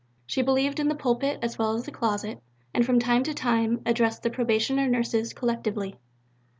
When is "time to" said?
2.97-3.35